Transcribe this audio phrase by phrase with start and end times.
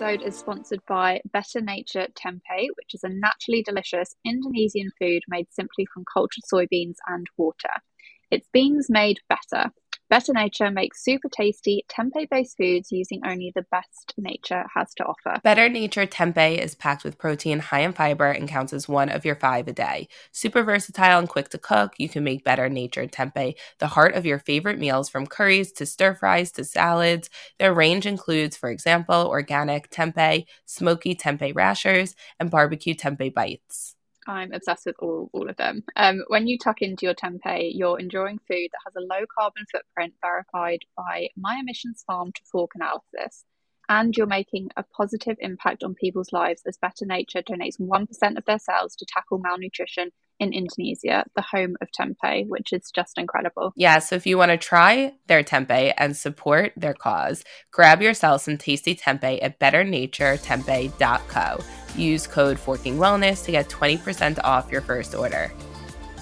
[0.00, 5.48] episode is sponsored by Better Nature Tempeh, which is a naturally delicious Indonesian food made
[5.50, 7.82] simply from cultured soybeans and water.
[8.30, 9.72] It's beans made better.
[10.10, 15.04] Better Nature makes super tasty tempeh based foods using only the best nature has to
[15.04, 15.38] offer.
[15.42, 19.26] Better Nature Tempeh is packed with protein high in fiber and counts as one of
[19.26, 20.08] your five a day.
[20.32, 24.24] Super versatile and quick to cook, you can make Better Nature Tempeh the heart of
[24.24, 27.28] your favorite meals from curries to stir fries to salads.
[27.58, 33.97] Their range includes, for example, organic tempeh, smoky tempeh rashers, and barbecue tempeh bites.
[34.28, 35.82] I'm obsessed with all, all of them.
[35.96, 39.64] Um, when you tuck into your tempeh, you're enjoying food that has a low carbon
[39.72, 43.44] footprint verified by My Emissions Farm to Fork analysis.
[43.88, 48.44] And you're making a positive impact on people's lives as Better Nature donates 1% of
[48.44, 53.72] their sales to tackle malnutrition in Indonesia, the home of tempeh, which is just incredible.
[53.76, 58.42] Yeah, so if you want to try their tempeh and support their cause, grab yourself
[58.42, 61.64] some tasty tempeh at betternaturetempeh.co.
[61.98, 65.52] Use code Forking Wellness to get 20% off your first order.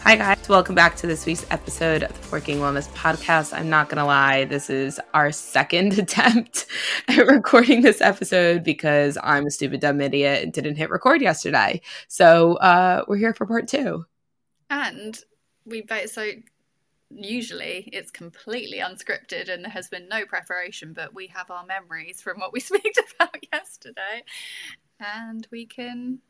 [0.06, 0.48] Hi, guys.
[0.48, 3.52] Welcome back to this week's episode of the Forking Wellness Podcast.
[3.52, 6.66] I'm not going to lie, this is our second attempt
[7.08, 11.80] at recording this episode because I'm a stupid, dumb idiot and didn't hit record yesterday.
[12.06, 14.06] So uh, we're here for part two.
[14.70, 15.18] And
[15.64, 16.30] we, both, so
[17.10, 22.22] usually it's completely unscripted and there has been no preparation, but we have our memories
[22.22, 22.82] from what we spoke
[23.18, 24.22] about yesterday.
[25.00, 26.20] And we can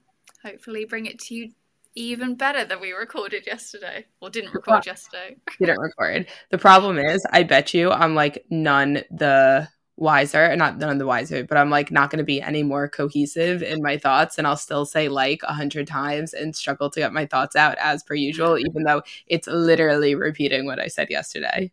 [0.42, 1.53] hopefully bring it to you
[1.95, 5.36] even better than we recorded yesterday or didn't record yesterday.
[5.59, 6.27] didn't record.
[6.50, 11.06] The problem is, I bet you I'm like none the wiser, and not none the
[11.06, 14.47] wiser, but I'm like not going to be any more cohesive in my thoughts, and
[14.47, 18.03] I'll still say like a hundred times and struggle to get my thoughts out as
[18.03, 21.72] per usual, even though it's literally repeating what I said yesterday.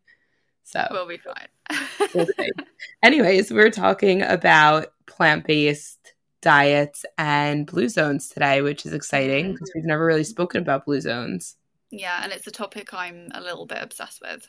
[0.63, 1.47] So we'll be fine.
[2.15, 2.49] okay.
[3.03, 6.02] Anyways, we're talking about plant based
[6.43, 9.79] diets and blue zones today, which is exciting because mm-hmm.
[9.79, 11.55] we've never really spoken about blue zones.
[11.89, 14.45] Yeah, and it's a topic I'm a little bit obsessed with.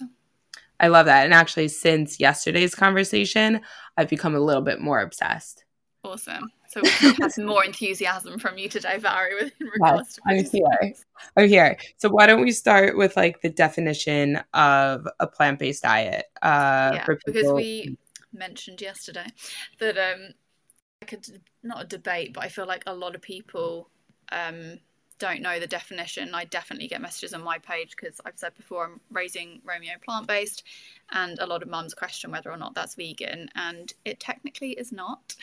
[0.80, 1.24] I love that.
[1.24, 3.60] And actually, since yesterday's conversation,
[3.96, 5.64] I've become a little bit more obsessed.
[6.02, 6.50] Awesome.
[6.68, 10.80] So we have more enthusiasm from you today, Valerie, with in regards yes, to I'm
[10.80, 10.94] here.
[11.36, 11.78] I'm here.
[11.98, 16.26] So why don't we start with like the definition of a plant-based diet?
[16.42, 17.96] Uh, yeah, because we
[18.32, 19.26] mentioned yesterday
[19.78, 20.34] that um,
[21.12, 21.18] a
[21.62, 23.88] not a debate, but I feel like a lot of people
[24.32, 24.78] um,
[25.18, 26.34] don't know the definition.
[26.34, 30.26] I definitely get messages on my page because I've said before I'm raising Romeo plant
[30.26, 30.64] based,
[31.12, 34.92] and a lot of mums question whether or not that's vegan, and it technically is
[34.92, 35.34] not.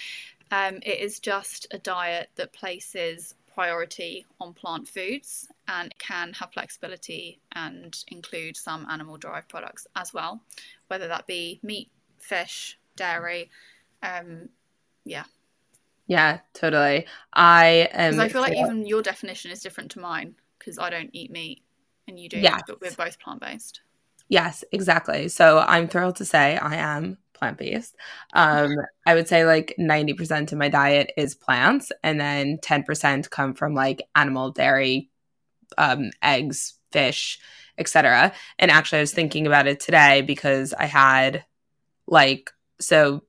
[0.51, 6.51] Um, it is just a diet that places priority on plant foods and can have
[6.53, 10.41] flexibility and include some animal derived products as well,
[10.87, 13.49] whether that be meat, fish, dairy.
[14.03, 14.49] Um,
[15.05, 15.23] yeah,
[16.11, 17.05] yeah, totally.
[17.31, 18.11] I am.
[18.11, 21.31] Because I feel like even your definition is different to mine because I don't eat
[21.31, 21.63] meat
[22.05, 22.37] and you do.
[22.37, 23.79] Yeah, but we're both plant based.
[24.27, 25.29] Yes, exactly.
[25.29, 27.95] So I'm thrilled to say I am plant based.
[28.33, 33.53] Um, I would say like 90% of my diet is plants, and then 10% come
[33.53, 35.09] from like animal dairy,
[35.77, 37.39] um, eggs, fish,
[37.77, 38.33] etc.
[38.59, 41.45] And actually, I was thinking about it today because I had
[42.05, 42.51] like
[42.81, 43.23] so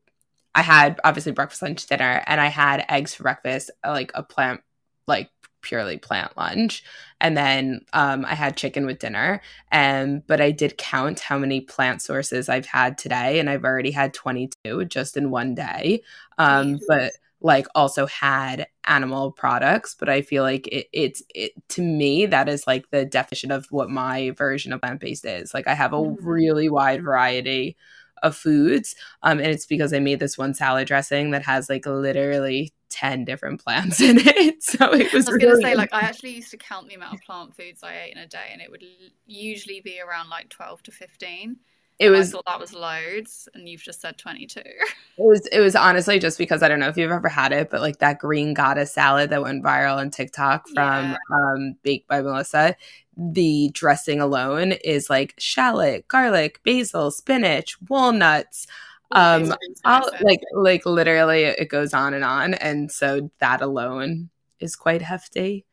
[0.55, 4.61] I had obviously breakfast, lunch, dinner, and I had eggs for breakfast, like a plant,
[5.07, 5.31] like
[5.63, 6.85] purely plant lunch,
[7.21, 9.41] and then um, I had chicken with dinner.
[9.71, 13.93] And but I did count how many plant sources I've had today, and I've already
[13.93, 16.03] had twenty two just in one day.
[16.39, 21.83] Um, but like also had animal products but i feel like it, it's it to
[21.83, 25.75] me that is like the definition of what my version of plant-based is like i
[25.75, 26.25] have a mm-hmm.
[26.25, 27.77] really wide variety
[28.23, 28.95] of foods.
[29.23, 33.25] Um, and it's because I made this one salad dressing that has like literally 10
[33.25, 34.63] different plants in it.
[34.63, 35.61] So it was, I was really...
[35.61, 38.13] gonna say, like, I actually used to count the amount of plant foods I ate
[38.13, 38.85] in a day, and it would
[39.27, 41.57] usually be around like 12 to 15.
[41.99, 44.61] It was I thought that was loads, and you've just said 22.
[45.19, 47.69] It was it was honestly just because I don't know if you've ever had it,
[47.69, 51.17] but like that green goddess salad that went viral on TikTok from yeah.
[51.31, 52.75] um, Baked by Melissa
[53.17, 58.67] the dressing alone is like shallot, garlic, basil, spinach, walnuts.
[59.11, 59.55] Um,
[59.85, 65.03] I'll, like like literally, it goes on and on, and so that alone is quite
[65.03, 65.67] hefty.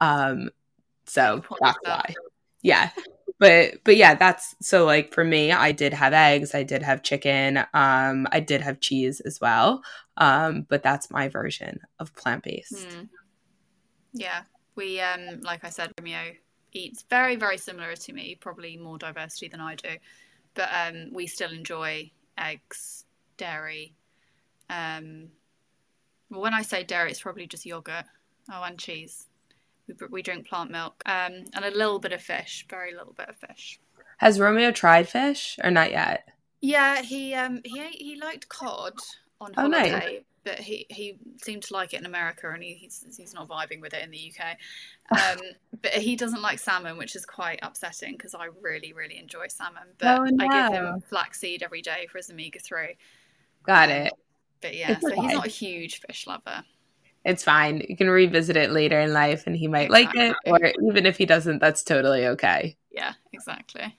[0.00, 0.50] Um,
[1.06, 2.14] so that's why,
[2.62, 2.90] yeah.
[3.40, 7.02] But but yeah, that's so like for me, I did have eggs, I did have
[7.02, 9.82] chicken, um, I did have cheese as well.
[10.16, 12.74] Um, but that's my version of plant based.
[12.74, 13.08] Mm.
[14.12, 14.42] Yeah,
[14.76, 16.20] we um, like I said, Romeo
[16.74, 19.96] eats very very similar to me probably more diversity than i do
[20.54, 23.06] but um, we still enjoy eggs
[23.36, 23.94] dairy
[24.70, 25.30] um,
[26.30, 28.04] Well, when I say dairy, it's probably just yogurt.
[28.52, 29.28] Oh, and cheese.
[29.88, 33.28] We, we drink plant milk um, and a little bit of fish, very little bit
[33.30, 33.80] of fish.
[34.18, 36.28] Has Romeo tried fish or not yet?
[36.60, 38.94] Yeah, he um he ate, he liked cod
[39.40, 40.20] on holiday, Oh, nice.
[40.44, 43.80] But he he seemed to like it in America, and he, he's he's not vibing
[43.80, 44.58] with it in the UK.
[45.14, 45.38] Um,
[45.82, 49.84] but he doesn't like salmon, which is quite upsetting because I really really enjoy salmon.
[49.98, 52.96] But Oh, I give him flaxseed every day for his omega three.
[53.64, 54.12] Got Um, it.
[54.60, 55.20] But yeah, It's so okay.
[55.20, 56.64] he's not a huge fish lover.
[57.24, 57.82] It's fine.
[57.88, 60.58] You can revisit it later in life and he might like it, or
[60.88, 62.76] even if he doesn't, that's totally okay.
[62.90, 63.96] Yeah, exactly.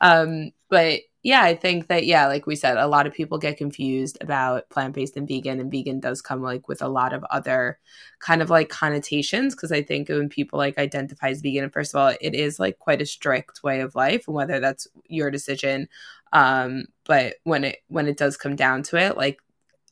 [0.00, 3.56] Um, but yeah, I think that yeah, like we said, a lot of people get
[3.56, 7.78] confused about plant-based and vegan, and vegan does come like with a lot of other
[8.20, 9.54] kind of like connotations.
[9.54, 12.78] Because I think when people like identify as vegan, first of all, it is like
[12.78, 15.88] quite a strict way of life, and whether that's your decision.
[16.32, 19.38] Um, but when it when it does come down to it, like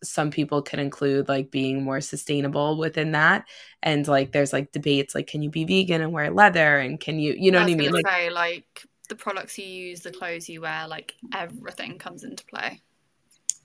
[0.05, 3.47] some people can include like being more sustainable within that
[3.83, 7.19] and like there's like debates like can you be vegan and wear leather and can
[7.19, 10.49] you you know what i mean gonna like like the products you use, the clothes
[10.49, 12.81] you wear, like everything comes into play.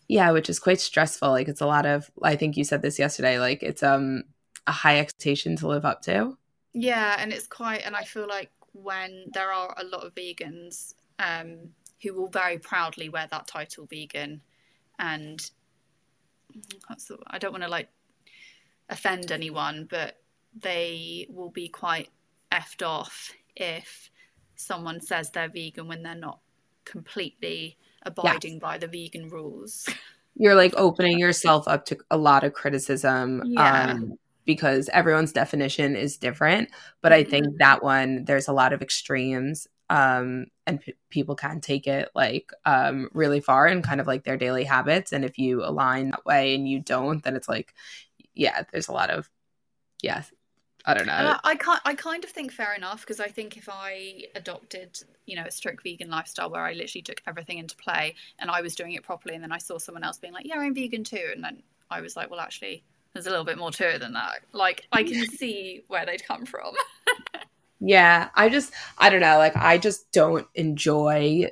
[0.08, 3.00] yeah which is quite stressful like it's a lot of i think you said this
[3.00, 4.24] yesterday like it's um
[4.68, 6.38] a high expectation to live up to
[6.74, 10.94] Yeah, and it's quite, and I feel like when there are a lot of vegans
[11.20, 11.70] um,
[12.02, 14.42] who will very proudly wear that title vegan,
[15.00, 15.40] and
[16.90, 17.90] the, I don't want to like
[18.90, 20.22] offend anyone, but
[20.60, 22.10] they will be quite
[22.52, 24.10] effed off if
[24.62, 26.40] someone says they're vegan when they're not
[26.86, 29.88] completely abiding by the vegan rules.
[30.36, 33.92] you're like opening yourself up to a lot of criticism Yeah.
[33.92, 34.14] um
[34.46, 36.70] because everyone's definition is different
[37.02, 41.62] but i think that one there's a lot of extremes um and p- people can
[41.62, 45.38] take it like um really far in kind of like their daily habits and if
[45.38, 47.74] you align that way and you don't then it's like
[48.34, 49.30] yeah there's a lot of
[50.02, 50.24] yeah
[50.86, 51.82] i don't know I can't.
[51.86, 55.52] I kind of think fair enough because I think if I adopted, you know, a
[55.52, 59.04] strict vegan lifestyle where I literally took everything into play and I was doing it
[59.04, 61.62] properly, and then I saw someone else being like, "Yeah, I'm vegan too," and then
[61.90, 62.84] I was like, "Well, actually,
[63.14, 66.26] there's a little bit more to it than that." Like, I can see where they'd
[66.26, 66.74] come from.
[67.84, 71.50] Yeah, I just I don't know, like I just don't enjoy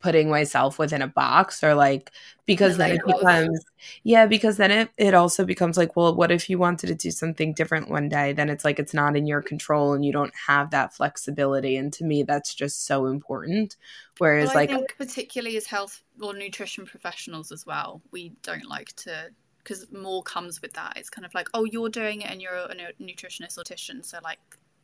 [0.00, 2.10] putting myself within a box or like
[2.46, 3.64] because then it becomes
[4.02, 7.10] yeah, because then it it also becomes like, well, what if you wanted to do
[7.10, 8.32] something different one day?
[8.32, 11.76] Then it's like it's not in your control and you don't have that flexibility.
[11.76, 13.76] And to me that's just so important.
[14.18, 18.66] Whereas Well, I like think particularly as health or nutrition professionals as well, we don't
[18.66, 19.30] like to
[19.62, 20.94] because more comes with that.
[20.96, 24.04] It's kind of like, oh, you're doing it and you're a nu- nutritionist or dietitian,
[24.04, 24.38] so like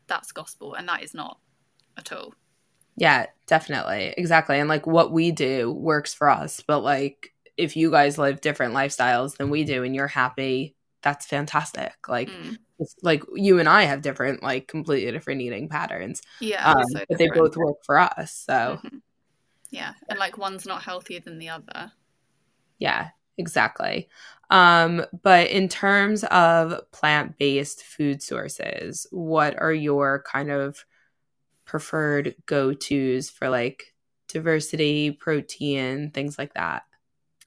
[0.07, 1.39] that's gospel, and that is not
[1.97, 2.35] at all.
[2.97, 4.15] Yeah, definitely.
[4.17, 4.59] Exactly.
[4.59, 8.75] And like what we do works for us, but like if you guys live different
[8.75, 11.95] lifestyles than we do and you're happy, that's fantastic.
[12.09, 12.59] Like Mm.
[13.03, 16.23] like you and I have different like completely different eating patterns.
[16.41, 18.33] Yeah, Um, so but they both work for us.
[18.47, 19.03] So, Mhm.
[19.71, 21.93] Yeah, and like one's not healthier than the other.
[22.79, 24.09] yeah, exactly.
[24.51, 30.85] Um but in terms of plant-based food sources, what are your kind of
[31.67, 33.95] preferred go-tos for like
[34.29, 36.85] diversity, protein, things like that?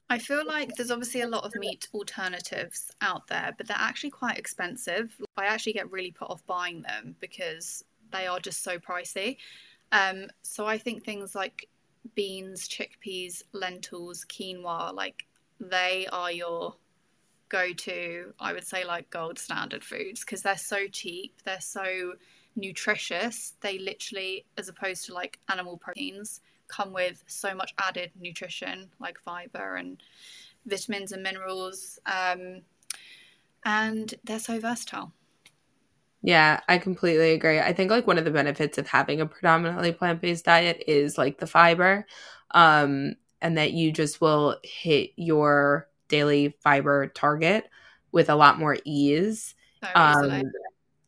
[0.08, 4.10] I feel like there's obviously a lot of meat alternatives out there, but they're actually
[4.10, 5.16] quite expensive.
[5.36, 9.36] I actually get really put off buying them because they are just so pricey.
[9.92, 11.68] Um, so I think things like
[12.14, 15.26] beans, chickpeas, lentils, quinoa, like
[15.60, 16.74] they are your
[17.48, 22.14] go to, I would say, like gold standard foods because they're so cheap, they're so
[22.56, 23.54] nutritious.
[23.60, 29.18] They literally, as opposed to like animal proteins, come with so much added nutrition like
[29.18, 30.02] fiber and
[30.66, 31.98] vitamins and minerals.
[32.06, 32.62] Um,
[33.64, 35.12] and they're so versatile.
[36.22, 37.58] Yeah, I completely agree.
[37.58, 41.38] I think like one of the benefits of having a predominantly plant-based diet is like
[41.38, 42.06] the fiber
[42.52, 47.70] um and that you just will hit your daily fiber target
[48.12, 49.54] with a lot more ease.
[49.82, 50.52] So Um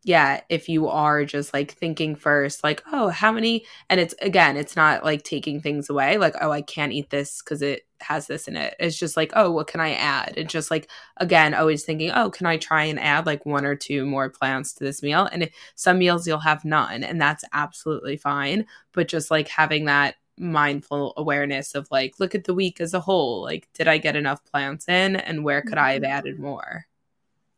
[0.05, 4.57] yeah, if you are just like thinking first like, "Oh, how many?" and it's again,
[4.57, 8.27] it's not like taking things away like, "Oh, I can't eat this cuz it has
[8.27, 11.55] this in it." It's just like, "Oh, what can I add?" It's just like again,
[11.55, 14.85] always thinking, "Oh, can I try and add like one or two more plants to
[14.85, 19.49] this meal?" And some meals you'll have none, and that's absolutely fine, but just like
[19.49, 23.43] having that mindful awareness of like, look at the week as a whole.
[23.43, 26.13] Like, did I get enough plants in and where could I have mm-hmm.
[26.13, 26.87] added more?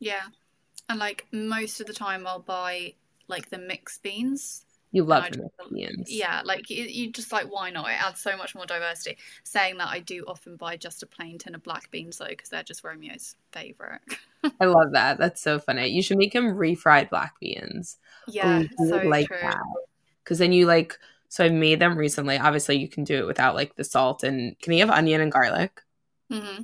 [0.01, 0.25] Yeah.
[0.89, 2.95] And like most of the time I'll buy
[3.29, 6.07] like the mixed beans You love the beans.
[6.09, 7.91] Yeah, like you, you, just like why not?
[7.91, 9.19] It adds so much more diversity.
[9.43, 12.49] Saying that, I do often buy just a plain tin of black beans though, because
[12.49, 14.03] they're just Romeo's favorite.
[14.61, 15.19] I love that.
[15.19, 15.89] That's so funny.
[15.89, 17.99] You should make him refried black beans.
[18.29, 19.51] Yeah, so like true.
[20.23, 20.97] Because then you like.
[21.29, 22.39] So I made them recently.
[22.39, 24.23] Obviously, you can do it without like the salt.
[24.23, 25.81] And can you have onion and garlic?
[26.31, 26.63] Mm-hmm.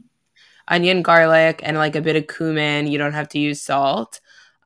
[0.70, 2.86] Onion, garlic, and like a bit of cumin.
[2.86, 4.20] You don't have to use salt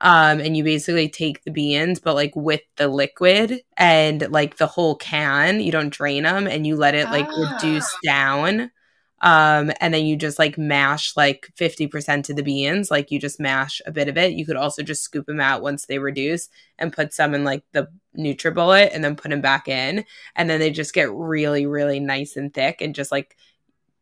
[0.05, 4.67] um, and you basically take the beans, but like with the liquid and like the
[4.67, 7.55] whole can, you don't drain them and you let it like ah.
[7.55, 8.71] reduce down.
[9.23, 13.41] Um, and then you just like mash like 50% of the beans, like you just
[13.41, 14.33] mash a bit of it.
[14.33, 17.63] You could also just scoop them out once they reduce and put some in like
[17.73, 20.05] the NutriBullet and then put them back in.
[20.37, 23.39] And then they just get really, really nice and thick and just like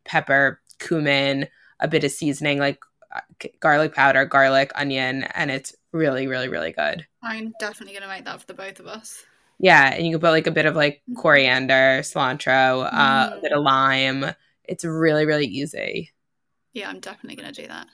[0.03, 1.47] pepper, cumin,
[1.79, 2.79] a bit of seasoning, like
[3.13, 3.21] uh,
[3.59, 7.05] garlic powder, garlic, onion, and it's really, really, really good.
[7.21, 9.23] I'm definitely gonna make that for the both of us.
[9.59, 11.21] Yeah, and you can put like a bit of like mm-hmm.
[11.21, 12.93] coriander, cilantro, mm.
[12.93, 13.65] uh, a bit of mm.
[13.65, 14.25] lime.
[14.63, 16.11] It's really, really easy.
[16.73, 17.87] Yeah, I'm definitely gonna do that.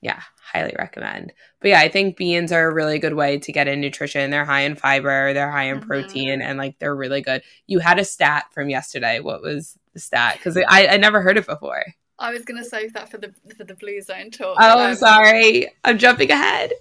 [0.00, 1.32] Yeah, highly recommend.
[1.60, 4.30] But yeah, I think beans are a really good way to get in nutrition.
[4.30, 5.88] They're high in fiber, they're high in mm-hmm.
[5.88, 7.42] protein, and like they're really good.
[7.66, 9.20] You had a stat from yesterday.
[9.20, 10.34] What was the stat?
[10.36, 11.84] Because I, I never heard it before.
[12.18, 14.56] I was gonna save that for the for the blue zone talk.
[14.60, 15.70] Oh, I'm um, sorry.
[15.84, 16.72] I'm jumping ahead.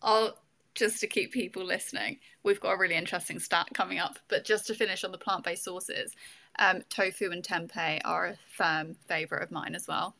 [0.00, 0.36] I'll
[0.74, 4.18] just to keep people listening, we've got a really interesting stat coming up.
[4.28, 6.14] But just to finish on the plant based sources,
[6.58, 10.14] um, tofu and tempeh are a firm favourite of mine as well.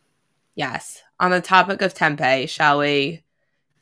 [0.54, 1.02] Yes.
[1.18, 3.22] On the topic of tempeh, shall we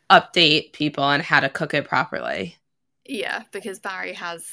[0.09, 2.57] update people on how to cook it properly?
[3.05, 4.45] Yeah, because Barry has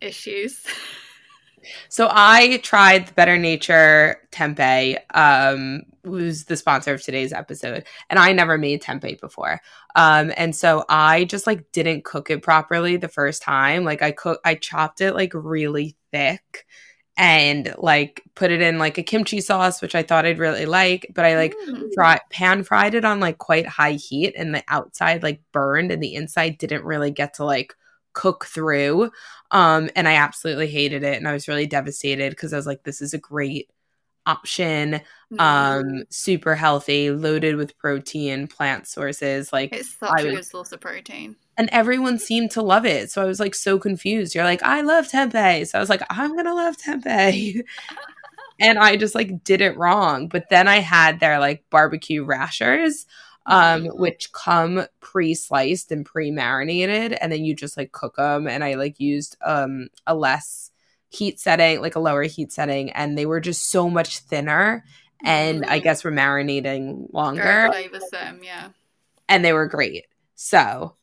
[0.00, 0.64] issues.
[1.88, 8.18] So I tried the Better Nature tempeh, um, who's the sponsor of today's episode, and
[8.18, 9.60] I never made tempeh before.
[9.94, 13.84] Um, and so I just like didn't cook it properly the first time.
[13.84, 16.66] Like I cook, I chopped it like really thick
[17.18, 21.10] and like put it in like a kimchi sauce, which I thought I'd really like,
[21.14, 21.92] but I like mm.
[21.92, 26.00] fry, pan fried it on like quite high heat, and the outside like burned, and
[26.02, 27.74] the inside didn't really get to like
[28.18, 29.10] cook through.
[29.52, 31.16] Um, and I absolutely hated it.
[31.16, 33.70] And I was really devastated because I was like, this is a great
[34.26, 35.00] option.
[35.32, 35.40] Mm.
[35.40, 39.52] Um, super healthy, loaded with protein, plant sources.
[39.52, 41.36] Like it's such a good source of protein.
[41.56, 43.10] And everyone seemed to love it.
[43.12, 44.34] So I was like so confused.
[44.34, 45.68] You're like, I love tempeh.
[45.68, 47.62] So I was like, I'm gonna love tempeh.
[48.60, 50.26] and I just like did it wrong.
[50.26, 53.06] But then I had their like barbecue rashers
[53.48, 53.98] um, mm-hmm.
[53.98, 58.46] which come pre-sliced and pre-marinated, and then you just like cook them.
[58.46, 60.70] And I like used um, a less
[61.08, 64.84] heat setting, like a lower heat setting, and they were just so much thinner.
[65.24, 65.72] And mm-hmm.
[65.72, 67.42] I guess we're marinating longer.
[68.12, 68.68] Them, yeah.
[69.28, 70.06] And they were great.
[70.34, 70.94] So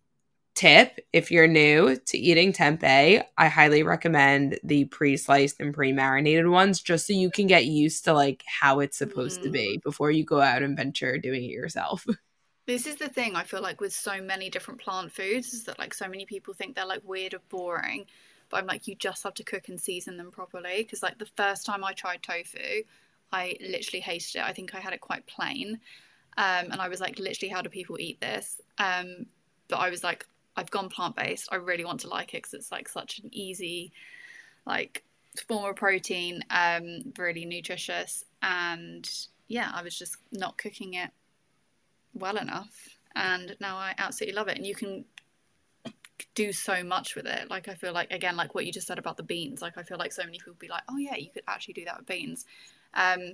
[0.53, 6.79] tip if you're new to eating tempeh i highly recommend the pre-sliced and pre-marinated ones
[6.81, 9.43] just so you can get used to like how it's supposed mm.
[9.43, 12.05] to be before you go out and venture doing it yourself
[12.65, 15.77] This is the thing I feel like with so many different plant foods is that
[15.77, 18.07] like so many people think they're like weird or boring,
[18.49, 21.27] but I'm like you just have to cook and season them properly because like the
[21.37, 22.83] first time I tried tofu,
[23.31, 24.43] I literally hated it.
[24.43, 25.79] I think I had it quite plain,
[26.37, 28.59] um, and I was like literally how do people eat this?
[28.79, 29.27] Um,
[29.67, 31.49] but I was like I've gone plant based.
[31.51, 33.91] I really want to like it because it's like such an easy
[34.65, 35.03] like
[35.47, 39.07] form of protein, um, really nutritious, and
[39.47, 41.11] yeah, I was just not cooking it
[42.15, 45.05] well enough and now I absolutely love it and you can
[46.33, 47.49] do so much with it.
[47.49, 49.83] Like I feel like again like what you just said about the beans like I
[49.83, 52.07] feel like so many people be like oh yeah you could actually do that with
[52.07, 52.45] beans.
[52.93, 53.33] Um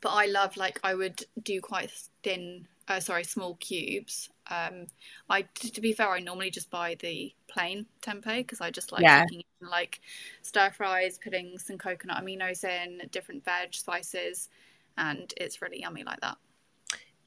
[0.00, 1.90] but I love like I would do quite
[2.22, 4.30] thin uh, sorry small cubes.
[4.50, 4.86] Um
[5.28, 9.02] I to be fair I normally just buy the plain tempeh because I just like
[9.02, 9.24] yeah.
[9.30, 10.00] in, like
[10.42, 14.48] stir fries putting some coconut aminos in different veg spices
[14.96, 16.38] and it's really yummy like that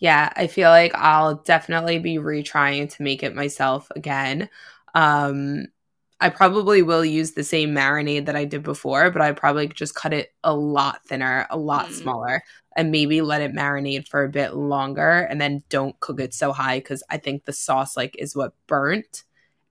[0.01, 4.49] yeah, I feel like I'll definitely be retrying to make it myself again.
[4.95, 5.67] Um,
[6.19, 9.93] I probably will use the same marinade that I did before, but I probably just
[9.93, 11.91] cut it a lot thinner, a lot mm.
[11.93, 12.43] smaller,
[12.75, 16.51] and maybe let it marinate for a bit longer and then don't cook it so
[16.51, 19.23] high because I think the sauce like is what burnt.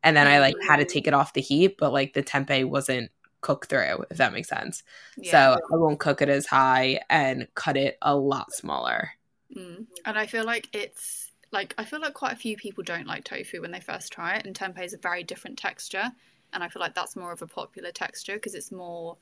[0.05, 0.89] And then I like had to mm.
[0.89, 3.11] take it off the heat, but like the tempeh wasn't
[3.41, 4.85] cooked through, if that makes sense.
[5.17, 5.31] Yeah.
[5.33, 9.11] So I won't cook it as high and cut it a lot smaller.
[9.57, 9.87] Mm.
[10.05, 13.25] And I feel like it's like I feel like quite a few people don't like
[13.25, 16.11] tofu when they first try it, and tempeh is a very different texture,
[16.53, 19.17] and I feel like that's more of a popular texture because it's more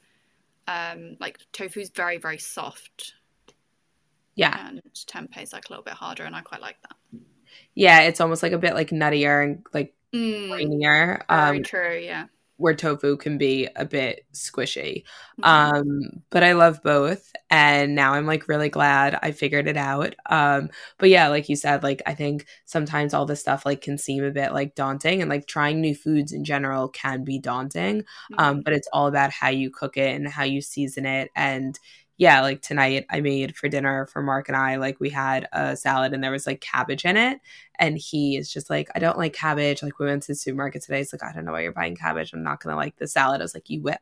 [0.67, 3.15] um, like tofu is very very soft.
[4.35, 7.21] Yeah, and tempeh is like a little bit harder, and I quite like that.
[7.75, 11.23] Yeah, it's almost like a bit like nuttier and like mm, creamier.
[11.29, 11.99] Very um, true.
[11.99, 12.27] Yeah.
[12.59, 15.05] Where tofu can be a bit squishy.
[15.41, 15.45] Mm-hmm.
[15.45, 17.33] Um, but I love both.
[17.51, 20.15] And now I'm like really glad I figured it out.
[20.27, 23.97] Um, but yeah, like you said, like I think sometimes all this stuff like can
[23.97, 28.03] seem a bit like daunting and like trying new foods in general can be daunting.
[28.03, 28.41] Mm-hmm.
[28.41, 31.79] Um, but it's all about how you cook it and how you season it and
[32.19, 35.77] yeah, like tonight I made for dinner for Mark and I, like we had a
[35.77, 37.39] salad and there was like cabbage in it.
[37.77, 39.85] And he is just like, I don't like cabbage.
[39.85, 40.99] Like we went to the supermarket today.
[40.99, 42.33] He's like, I don't know why you're buying cabbage.
[42.33, 43.41] I'm not going to like the salad.
[43.41, 43.95] I was like, you will.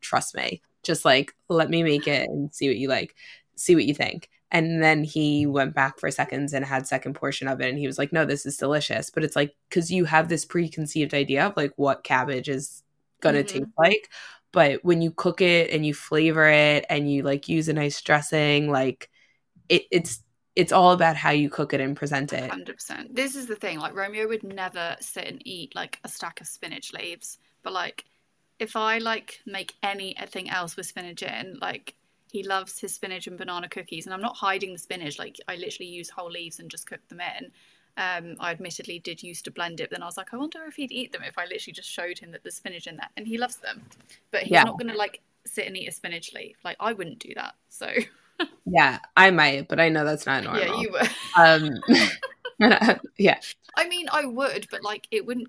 [0.00, 0.62] Trust me.
[0.82, 3.14] Just like, let me make it and see what you like,
[3.54, 4.30] see what you think.
[4.50, 7.68] And then he went back for seconds and had second portion of it.
[7.68, 9.10] And he was like, no, this is delicious.
[9.10, 12.82] But it's like, because you have this preconceived idea of like what cabbage is
[13.20, 13.58] going to mm-hmm.
[13.58, 14.10] taste like
[14.52, 18.00] but when you cook it and you flavor it and you like use a nice
[18.00, 19.10] dressing like
[19.68, 20.22] it, it's
[20.56, 22.50] it's all about how you cook it and present it.
[22.50, 26.40] 100% this is the thing like romeo would never sit and eat like a stack
[26.40, 28.04] of spinach leaves but like
[28.58, 31.94] if i like make anything else with spinach in like
[32.32, 35.56] he loves his spinach and banana cookies and i'm not hiding the spinach like i
[35.56, 37.50] literally use whole leaves and just cook them in
[37.96, 40.64] um, I admittedly did used to blend it, but then I was like, I wonder
[40.66, 43.10] if he'd eat them if I literally just showed him that there's spinach in that,
[43.16, 43.82] and he loves them.
[44.30, 44.64] But he's yeah.
[44.64, 46.56] not going to like sit and eat a spinach leaf.
[46.64, 47.54] Like I wouldn't do that.
[47.68, 47.88] So
[48.66, 50.62] yeah, I might, but I know that's not normal.
[50.62, 51.10] Yeah, you would.
[52.60, 53.40] um, yeah.
[53.76, 55.48] I mean, I would, but like it wouldn't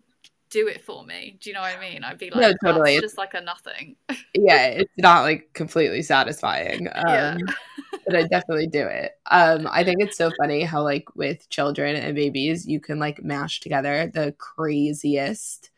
[0.49, 1.37] do it for me.
[1.41, 2.03] Do you know what I mean?
[2.03, 2.99] I'd be like, no, totally.
[2.99, 3.95] Just like a nothing.
[4.35, 6.87] yeah, it's not like completely satisfying.
[6.95, 7.37] Um, yeah.
[8.05, 9.13] But I definitely do it.
[9.29, 13.23] Um, I think it's so funny how like with children and babies, you can like
[13.23, 15.69] mash together the craziest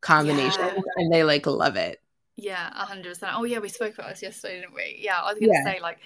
[0.00, 0.82] combinations, yeah.
[0.96, 2.00] and they like love it.
[2.36, 3.32] Yeah, hundred percent.
[3.36, 4.98] Oh yeah, we spoke about this yesterday, didn't we?
[5.00, 5.64] Yeah, I was gonna yeah.
[5.64, 5.98] say like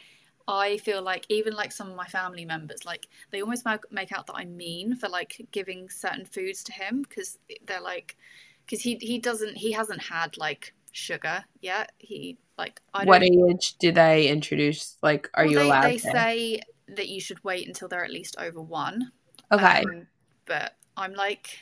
[0.47, 4.12] I feel like even like some of my family members, like they almost make, make
[4.12, 8.16] out that I'm mean for like giving certain foods to him because they're like,
[8.64, 11.93] because he he doesn't he hasn't had like sugar yet.
[11.99, 14.97] He like I what age do they introduce?
[15.02, 15.85] Like, are well, you they, allowed?
[15.85, 16.11] They to?
[16.11, 19.13] say that you should wait until they're at least over one.
[19.52, 20.07] Okay, um,
[20.47, 21.59] but I'm like,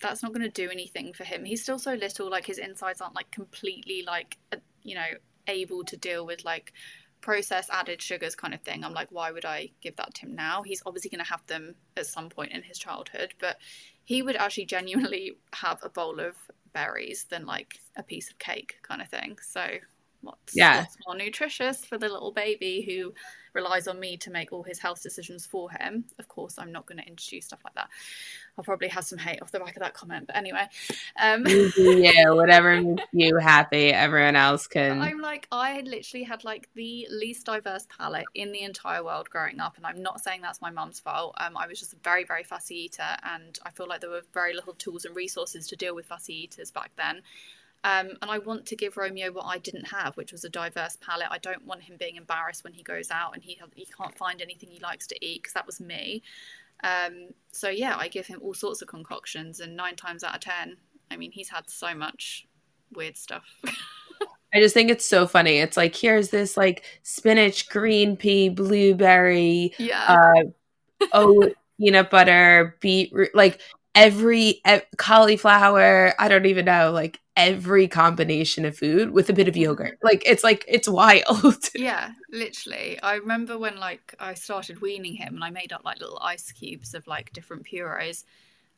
[0.00, 1.44] that's not going to do anything for him.
[1.44, 2.30] He's still so little.
[2.30, 4.38] Like his insides aren't like completely like
[4.82, 5.06] you know
[5.48, 6.72] able to deal with like
[7.20, 8.84] processed added sugars kind of thing.
[8.84, 10.62] I'm like, why would I give that to him now?
[10.62, 13.56] He's obviously going to have them at some point in his childhood, but
[14.04, 16.34] he would actually genuinely have a bowl of
[16.74, 19.38] berries than like a piece of cake kind of thing.
[19.42, 19.66] So
[20.24, 20.80] what's, yeah.
[20.80, 23.12] what's more nutritious for the little baby who
[23.54, 26.04] relies on me to make all his health decisions for him.
[26.18, 27.88] Of course, I'm not going to introduce stuff like that.
[28.58, 30.66] I'll probably have some hate off the back of that comment, but anyway.
[31.20, 31.44] Um,
[31.76, 35.00] yeah, whatever makes you happy, everyone else can.
[35.00, 39.60] I'm like, I literally had like the least diverse palate in the entire world growing
[39.60, 41.34] up, and I'm not saying that's my mum's fault.
[41.38, 44.22] Um, I was just a very, very fussy eater, and I feel like there were
[44.32, 47.22] very little tools and resources to deal with fussy eaters back then.
[47.84, 50.96] Um, and I want to give Romeo what I didn't have, which was a diverse
[51.02, 51.28] palate.
[51.30, 54.40] I don't want him being embarrassed when he goes out and he he can't find
[54.40, 56.22] anything he likes to eat because that was me.
[56.82, 60.40] Um, so yeah, I give him all sorts of concoctions, and nine times out of
[60.40, 60.78] ten,
[61.10, 62.46] I mean, he's had so much
[62.94, 63.44] weird stuff.
[64.54, 65.58] I just think it's so funny.
[65.58, 73.34] It's like here's this like spinach, green pea, blueberry, yeah, uh, oat, peanut butter, beetroot,
[73.34, 73.60] like
[73.94, 74.62] every
[74.96, 76.14] cauliflower.
[76.18, 79.98] I don't even know, like every combination of food with a bit of yogurt.
[80.02, 81.68] Like it's like it's wild.
[81.74, 83.00] yeah, literally.
[83.02, 86.50] I remember when like I started weaning him and I made up like little ice
[86.52, 88.24] cubes of like different purees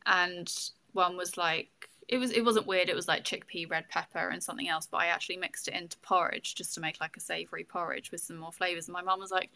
[0.07, 0.52] and
[0.92, 4.42] one was like it was it wasn't weird, it was like chickpea, red pepper and
[4.42, 7.64] something else, but I actually mixed it into porridge just to make like a savoury
[7.64, 9.50] porridge with some more flavours and my mum was like,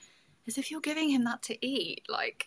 [0.46, 2.46] As if you're giving him that to eat like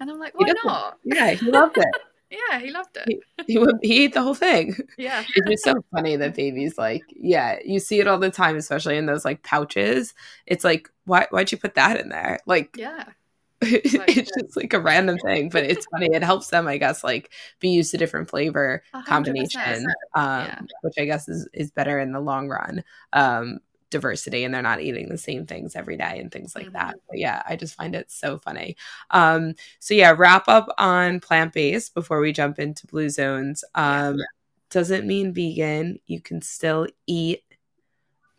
[0.00, 0.98] and I'm like, why not?
[1.04, 1.84] Yeah, he loved it.
[2.30, 3.04] Yeah, he loved it.
[3.08, 4.76] He, he, would, he ate the whole thing.
[4.96, 5.24] Yeah.
[5.34, 8.96] it's just so funny that babies like, yeah, you see it all the time, especially
[8.96, 10.14] in those like pouches.
[10.46, 12.38] It's like, why, why'd you put that in there?
[12.46, 13.04] Like, yeah.
[13.62, 16.08] it's, just like a random thing, but it's funny.
[16.10, 20.60] It helps them, I guess, like be used to different flavor combinations, um, yeah.
[20.80, 22.82] which I guess is, is better in the long run.
[23.12, 23.58] Um,
[23.90, 26.74] diversity and they're not eating the same things every day and things like mm-hmm.
[26.74, 26.94] that.
[27.08, 28.76] But yeah, I just find it so funny.
[29.10, 33.64] Um, so yeah, wrap up on plant based before we jump into blue zones.
[33.74, 34.24] Um, yeah.
[34.70, 35.98] Doesn't mean vegan.
[36.06, 37.42] You can still eat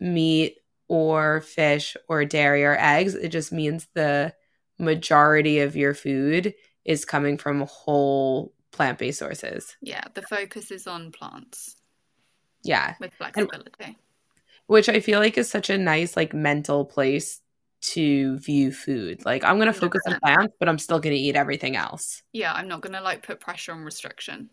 [0.00, 0.56] meat
[0.88, 3.14] or fish or dairy or eggs.
[3.14, 4.34] It just means the
[4.78, 9.76] majority of your food is coming from whole plant based sources.
[9.80, 11.76] Yeah, the focus is on plants.
[12.64, 12.94] Yeah.
[13.00, 13.70] With flexibility.
[13.80, 13.96] And
[14.72, 17.42] which I feel like is such a nice like mental place
[17.82, 19.22] to view food.
[19.22, 20.14] Like I'm gonna focus 100%.
[20.14, 22.22] on plants, but I'm still gonna eat everything else.
[22.32, 24.48] Yeah, I'm not gonna like put pressure on restriction.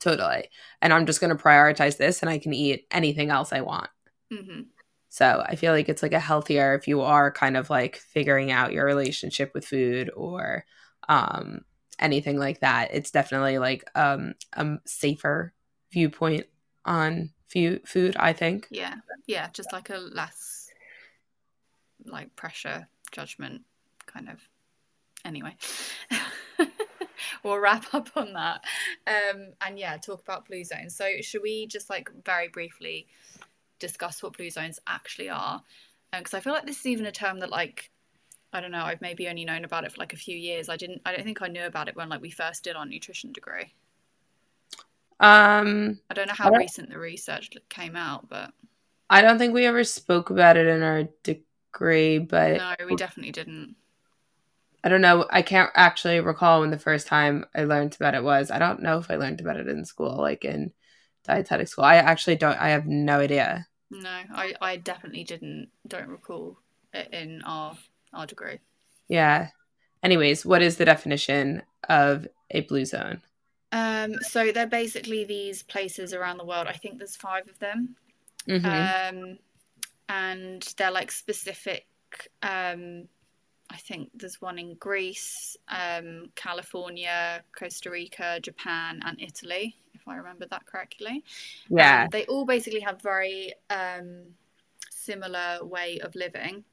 [0.00, 0.48] Totally.
[0.80, 3.88] And I'm just to prioritize this and I can eat anything else I want.
[4.32, 4.62] Mm-hmm.
[5.08, 8.50] So I feel like it's like a healthier if you are kind of like figuring
[8.50, 10.64] out your relationship with food or
[11.08, 11.60] um,
[12.00, 12.88] anything like that.
[12.92, 15.52] It's definitely like um, a safer
[15.92, 16.46] viewpoint
[16.84, 17.30] on
[17.84, 18.68] food, I think.
[18.70, 18.96] Yeah.
[19.26, 19.48] Yeah.
[19.52, 20.70] Just like a less
[22.04, 23.62] like pressure judgment
[24.06, 24.40] kind of.
[25.24, 25.56] Anyway.
[27.42, 28.62] we'll wrap up on that.
[29.06, 30.96] Um, and yeah, talk about blue zones.
[30.96, 33.06] So, should we just like very briefly
[33.78, 35.62] discuss what blue zones actually are?
[36.12, 37.90] Because um, I feel like this is even a term that like
[38.52, 38.84] I don't know.
[38.84, 40.68] I've maybe only known about it for like a few years.
[40.68, 41.00] I didn't.
[41.06, 43.72] I don't think I knew about it when like we first did our nutrition degree.
[45.22, 48.52] Um, I don't know how recent the research came out, but
[49.08, 52.18] I don't think we ever spoke about it in our degree.
[52.18, 53.76] But no, we definitely didn't.
[54.82, 55.26] I don't know.
[55.30, 58.50] I can't actually recall when the first time I learned about it was.
[58.50, 60.72] I don't know if I learned about it in school, like in
[61.22, 61.84] dietetic school.
[61.84, 62.58] I actually don't.
[62.58, 63.68] I have no idea.
[63.90, 65.68] No, I, I definitely didn't.
[65.86, 66.58] Don't recall
[66.92, 67.76] it in our
[68.12, 68.58] our degree.
[69.06, 69.50] Yeah.
[70.02, 73.22] Anyways, what is the definition of a blue zone?
[73.72, 76.66] Um, so they're basically these places around the world.
[76.68, 77.96] I think there's five of them.
[78.46, 79.18] Mm-hmm.
[79.18, 79.38] Um,
[80.08, 81.86] and they're like specific
[82.42, 83.08] um,
[83.70, 90.16] I think there's one in Greece, um, California, Costa Rica, Japan, and Italy, if I
[90.16, 91.24] remember that correctly.
[91.70, 92.04] Yeah.
[92.04, 94.24] Um, they all basically have very um,
[94.90, 96.64] similar way of living,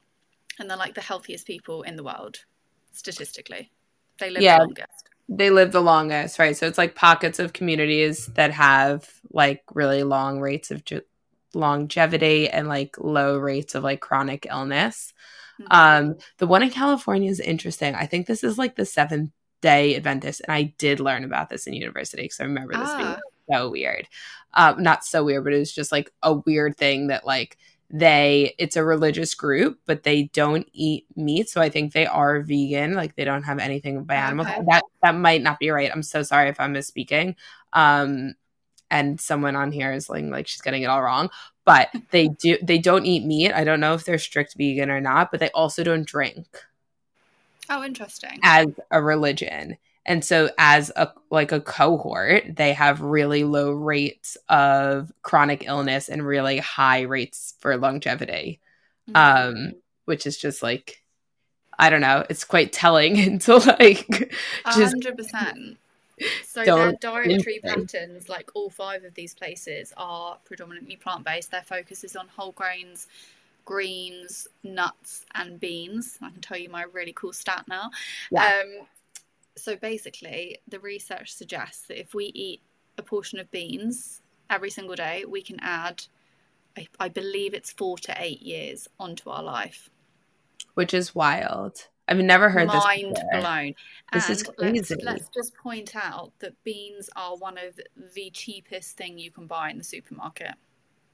[0.58, 2.44] and they're like the healthiest people in the world,
[2.92, 3.70] statistically.
[4.18, 4.58] They live yeah.
[4.58, 5.09] the longest.
[5.32, 6.56] They live the longest, right?
[6.56, 11.02] So it's like pockets of communities that have like really long rates of ju-
[11.54, 15.12] longevity and like low rates of like chronic illness.
[15.60, 15.72] Mm-hmm.
[15.72, 17.94] Um, the one in California is interesting.
[17.94, 21.66] I think this is like the seventh day Adventist, and I did learn about this
[21.66, 22.98] in university because I remember this ah.
[22.98, 23.16] being
[23.50, 24.08] so weird.
[24.54, 27.56] Um, not so weird, but it was just like a weird thing that like
[27.92, 32.40] they it's a religious group but they don't eat meat so i think they are
[32.40, 34.62] vegan like they don't have anything by animals okay.
[34.68, 35.90] that that might not be right.
[35.92, 37.34] I'm so sorry if i'm misspeaking.
[37.72, 38.34] Um
[38.92, 41.30] and someone on here is like like she's getting it all wrong
[41.64, 43.52] but they do they don't eat meat.
[43.52, 46.46] I don't know if they're strict vegan or not but they also don't drink
[47.68, 48.38] oh interesting.
[48.44, 54.36] as a religion and so as a like a cohort they have really low rates
[54.48, 58.60] of chronic illness and really high rates for longevity
[59.08, 59.46] mm-hmm.
[59.56, 59.72] um
[60.04, 61.02] which is just like
[61.78, 64.32] i don't know it's quite telling into like
[64.74, 65.76] just 100%
[66.44, 71.50] so their dietary patterns, like all five of these places, are predominantly plant based.
[71.50, 73.06] Their focus is on whole grains,
[73.64, 76.18] greens, nuts, and beans.
[76.20, 77.90] I can tell you my really cool stat now.
[78.30, 78.62] Yeah.
[78.62, 78.86] Um,
[79.60, 82.60] so basically, the research suggests that if we eat
[82.98, 86.04] a portion of beans every single day, we can add,
[86.76, 89.90] I, I believe it's four to eight years onto our life.
[90.74, 91.88] Which is wild.
[92.08, 93.22] I've never heard Mind this.
[93.22, 93.74] Mind blown.
[94.12, 94.94] This and is crazy.
[94.96, 97.78] Let's, let's, just point out that beans are one of
[98.14, 100.54] the cheapest thing you can buy in the supermarket.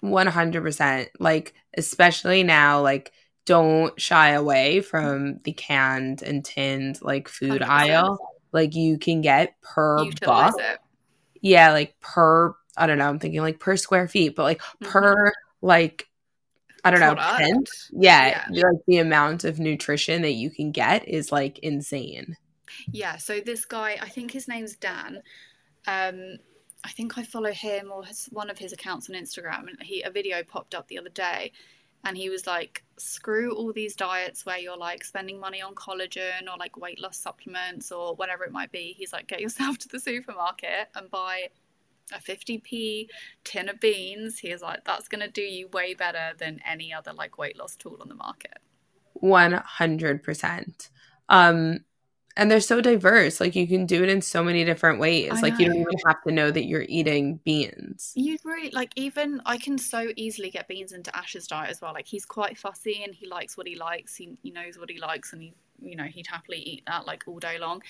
[0.00, 1.10] One hundred percent.
[1.18, 3.12] Like especially now, like
[3.44, 7.68] don't shy away from the canned and tinned like food 100%.
[7.68, 8.35] aisle.
[8.52, 10.60] Like you can get per Utilize buck.
[10.60, 10.78] It.
[11.42, 12.54] Yeah, like per.
[12.76, 13.08] I don't know.
[13.08, 14.88] I'm thinking like per square feet, but like mm-hmm.
[14.90, 15.32] per
[15.62, 16.08] like
[16.86, 17.68] I don't know, tent.
[17.90, 22.36] Yeah, yeah, like the amount of nutrition that you can get is like insane.
[22.92, 25.22] Yeah, so this guy, I think his name's Dan.
[25.88, 26.36] Um,
[26.84, 30.02] I think I follow him or his, one of his accounts on Instagram, and he
[30.02, 31.50] a video popped up the other day,
[32.06, 36.42] and he was like, "Screw all these diets where you're like spending money on collagen
[36.50, 39.88] or like weight loss supplements or whatever it might be." He's like, "Get yourself to
[39.88, 41.50] the supermarket and buy
[42.12, 43.08] a 50p
[43.44, 47.12] tin of beans, he's like, that's going to do you way better than any other
[47.12, 48.58] like weight loss tool on the market.
[49.22, 50.90] 100%.
[51.28, 51.80] Um,
[52.36, 53.40] and they're so diverse.
[53.40, 55.32] Like you can do it in so many different ways.
[55.32, 55.58] I like know.
[55.60, 58.12] you don't even have to know that you're eating beans.
[58.14, 61.92] You really like even I can so easily get beans into Ash's diet as well.
[61.92, 64.14] Like he's quite fussy and he likes what he likes.
[64.14, 67.24] He, he knows what he likes and he you know he'd happily eat that like
[67.26, 67.82] all day long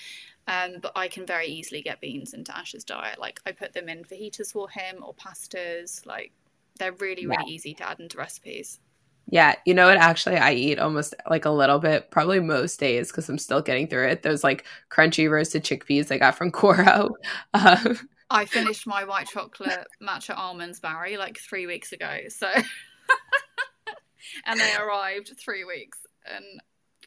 [0.47, 3.87] um, but i can very easily get beans into ash's diet like i put them
[3.87, 6.33] in fajitas for him or pastas like
[6.79, 7.53] they're really really yeah.
[7.53, 8.81] easy to add into recipes
[9.29, 13.09] yeah you know what actually i eat almost like a little bit probably most days
[13.09, 17.09] because i'm still getting through it those like crunchy roasted chickpeas i got from Coro
[17.53, 22.47] um, i finished my white chocolate matcha almonds barry like three weeks ago so
[24.45, 26.43] and they arrived three weeks and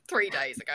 [0.08, 0.72] three days ago.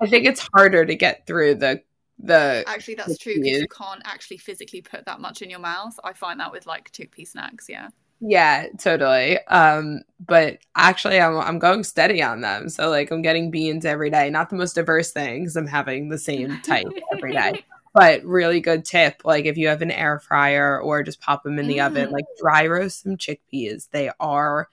[0.00, 1.82] I think it's harder to get through the
[2.18, 5.98] the actually that's true because you can't actually physically put that much in your mouth.
[6.04, 7.88] I find that with like chickpea snacks, yeah.
[8.24, 9.44] Yeah, totally.
[9.48, 12.68] Um, but actually, I'm I'm going steady on them.
[12.68, 14.30] So like, I'm getting beans every day.
[14.30, 17.64] Not the most diverse thing because I'm having the same type every day.
[17.94, 19.20] But really good tip.
[19.22, 21.86] Like if you have an air fryer or just pop them in the mm.
[21.86, 23.90] oven, like dry roast some chickpeas.
[23.90, 24.70] They are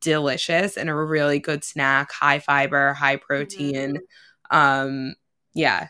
[0.00, 2.12] delicious and a really good snack.
[2.12, 3.98] High fiber, high protein.
[4.52, 4.56] Mm.
[4.56, 5.14] Um,
[5.54, 5.88] yeah,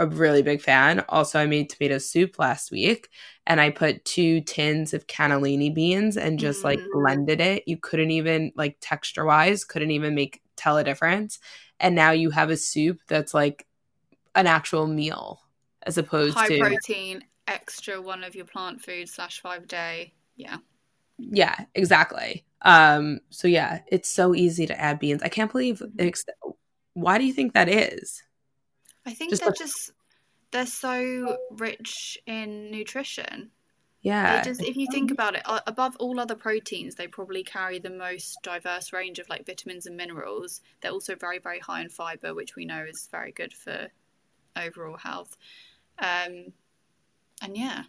[0.00, 1.04] a really big fan.
[1.10, 3.10] Also, I made tomato soup last week
[3.46, 6.64] and I put two tins of cannellini beans and just mm.
[6.64, 7.64] like blended it.
[7.66, 11.38] You couldn't even like texture wise, couldn't even make tell a difference.
[11.78, 13.66] And now you have a soup that's like
[14.34, 15.42] an actual meal
[15.82, 20.14] as opposed high to high protein, extra one of your plant food slash five day.
[20.34, 20.56] Yeah.
[21.18, 22.46] Yeah, exactly.
[22.62, 25.22] Um, so yeah, it's so easy to add beans.
[25.22, 26.06] I can't believe mm-hmm.
[26.06, 26.24] ex-
[26.94, 28.22] why do you think that is?
[29.10, 29.90] I think just they're like- just
[30.52, 33.50] they're so rich in nutrition.
[34.02, 34.42] Yeah.
[34.42, 38.38] Just, if you think about it, above all other proteins, they probably carry the most
[38.42, 40.62] diverse range of like vitamins and minerals.
[40.80, 43.88] They're also very, very high in fiber, which we know is very good for
[44.56, 45.36] overall health.
[45.98, 46.52] Um,
[47.42, 47.84] and yeah.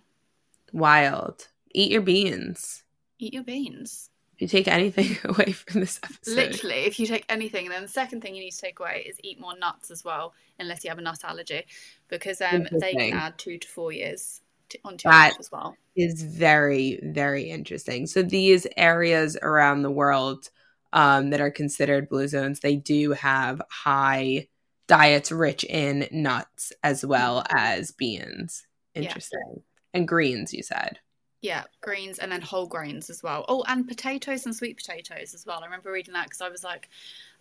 [0.74, 1.48] Wild.
[1.74, 2.84] Eat your beans.
[3.18, 4.11] Eat your beans.
[4.42, 6.36] You take anything away from this episode.
[6.36, 9.18] Literally, if you take anything, then the second thing you need to take away is
[9.24, 11.64] eat more nuts as well, unless you have a nut allergy,
[12.08, 15.78] because um, they can add two to four years to, onto your health as well.
[15.96, 18.08] Is very, very interesting.
[18.08, 20.50] So these areas around the world
[20.92, 24.48] um, that are considered blue zones, they do have high
[24.88, 27.58] diets rich in nuts as well mm-hmm.
[27.58, 28.66] as beans.
[28.96, 29.40] Interesting.
[29.54, 29.62] Yeah.
[29.94, 30.98] And greens, you said.
[31.42, 33.46] Yeah, greens and then whole grains as well.
[33.50, 35.62] Oh, and potatoes and sweet potatoes as well.
[35.62, 36.88] I remember reading that because I was like,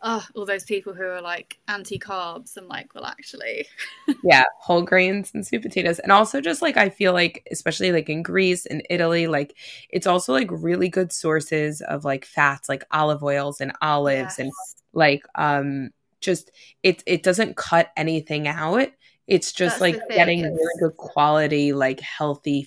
[0.01, 2.57] oh, all those people who are like anti carbs.
[2.57, 3.67] I'm like, well, actually.
[4.25, 5.99] yeah, whole grains and sweet potatoes.
[5.99, 9.55] And also, just like, I feel like, especially like in Greece and Italy, like,
[9.91, 14.39] it's also like really good sources of like fats, like olive oils and olives yes.
[14.39, 14.53] and
[14.95, 16.51] like, um, just
[16.83, 18.89] it it doesn't cut anything out.
[19.27, 22.65] It's just That's like getting really good quality, like healthy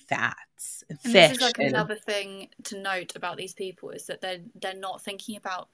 [0.54, 0.84] fats.
[0.88, 1.12] And fish.
[1.12, 1.68] This is like and...
[1.68, 5.68] another thing to note about these people is that they're they're not thinking about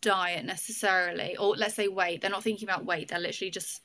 [0.00, 2.20] diet necessarily, or let's say weight.
[2.20, 3.08] They're not thinking about weight.
[3.08, 3.82] They're literally just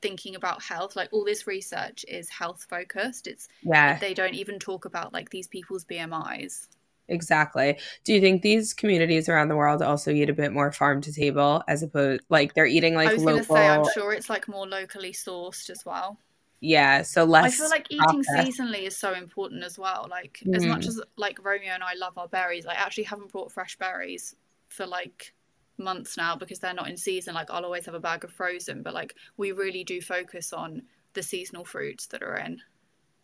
[0.00, 0.96] thinking about health.
[0.96, 3.26] Like all this research is health focused.
[3.26, 3.98] It's yeah.
[3.98, 6.68] They don't even talk about like these people's BMIs.
[7.08, 7.78] Exactly.
[8.04, 11.12] Do you think these communities around the world also eat a bit more farm to
[11.12, 13.56] table as opposed like they're eating like I was local?
[13.56, 16.18] Say, I'm sure it's like more locally sourced as well.
[16.64, 17.44] Yeah, so less.
[17.44, 20.06] I feel like eating seasonally is so important as well.
[20.08, 20.54] Like mm.
[20.54, 20.88] as much mm.
[20.88, 24.36] as like Romeo and I love our berries, I actually haven't brought fresh berries
[24.68, 25.34] for like
[25.76, 27.34] months now because they're not in season.
[27.34, 30.82] Like I'll always have a bag of frozen, but like we really do focus on
[31.14, 32.60] the seasonal fruits that are in.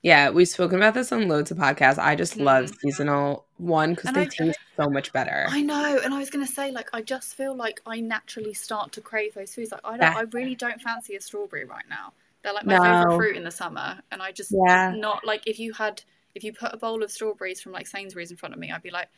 [0.03, 1.99] Yeah, we've spoken about this on loads of podcasts.
[1.99, 2.43] I just mm.
[2.43, 5.47] love seasonal one because they I, taste so much better.
[5.49, 8.91] I know, and I was gonna say like I just feel like I naturally start
[8.93, 9.71] to crave those foods.
[9.71, 12.15] Like I don't, I really don't fancy a strawberry right now.
[12.43, 12.83] They're like my no.
[12.83, 14.93] favorite fruit in the summer, and I just yeah.
[14.95, 16.03] not like if you had
[16.35, 18.83] if you put a bowl of strawberries from like Sainsbury's in front of me, I'd
[18.83, 19.09] be like,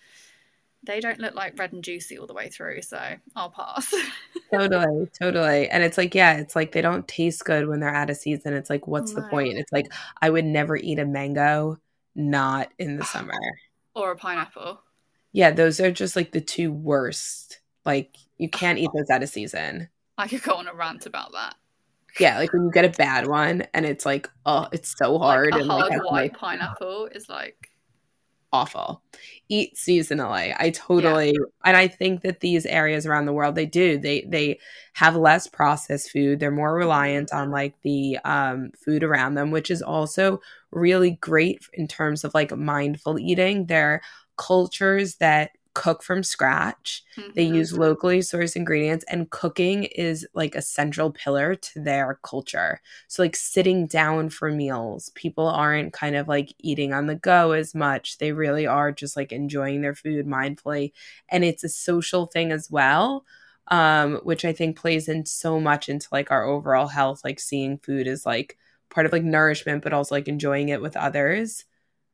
[0.82, 2.98] they don't look like red and juicy all the way through, so
[3.36, 3.92] I'll pass.
[4.54, 5.68] totally, totally.
[5.68, 8.54] And it's like, yeah, it's like they don't taste good when they're out of season.
[8.54, 9.20] It's like, what's no.
[9.20, 9.58] the point?
[9.58, 11.78] It's like I would never eat a mango
[12.14, 13.34] not in the summer.
[13.94, 14.80] or a pineapple.
[15.32, 17.60] Yeah, those are just like the two worst.
[17.84, 19.88] Like you can't eat those out of season.
[20.16, 21.54] I could go on a rant about that.
[22.18, 25.52] Yeah, like when you get a bad one and it's like, oh, it's so hard.
[25.52, 27.70] Like and hard like, white pineapple is like
[28.52, 29.02] awful.
[29.48, 30.54] Eat seasonally.
[30.58, 31.38] I totally yeah.
[31.64, 33.98] and I think that these areas around the world they do.
[33.98, 34.58] They they
[34.94, 36.40] have less processed food.
[36.40, 41.60] They're more reliant on like the um food around them, which is also really great
[41.72, 43.66] in terms of like mindful eating.
[43.66, 44.02] They're
[44.36, 47.02] cultures that cook from scratch.
[47.16, 47.30] Mm-hmm.
[47.34, 52.82] They use locally sourced ingredients, and cooking is like a central pillar to their culture.
[53.08, 57.52] So, like sitting down for meals, people aren't kind of like eating on the go
[57.52, 58.18] as much.
[58.18, 60.92] They really are just like enjoying their food mindfully.
[61.30, 63.24] And it's a social thing as well.
[63.68, 67.78] Um, which I think plays in so much into like our overall health, like seeing
[67.78, 68.58] food as like
[68.90, 71.64] part of like nourishment, but also like enjoying it with others.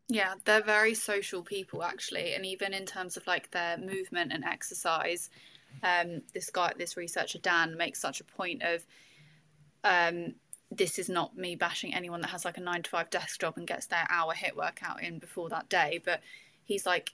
[0.09, 4.45] Yeah, they're very social people actually, and even in terms of like their movement and
[4.45, 5.31] exercise,
[5.83, 8.87] um, this guy, this researcher Dan, makes such a point of,
[9.83, 10.35] um,
[10.71, 13.55] this is not me bashing anyone that has like a nine to five desk job
[13.57, 16.21] and gets their hour hit workout in before that day, but
[16.65, 17.13] he's like,